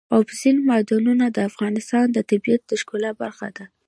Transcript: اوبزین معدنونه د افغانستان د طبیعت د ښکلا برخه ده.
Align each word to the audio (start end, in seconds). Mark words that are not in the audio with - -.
اوبزین 0.17 0.57
معدنونه 0.69 1.25
د 1.31 1.37
افغانستان 1.49 2.05
د 2.11 2.17
طبیعت 2.29 2.61
د 2.67 2.71
ښکلا 2.81 3.11
برخه 3.21 3.47
ده. 3.57 3.65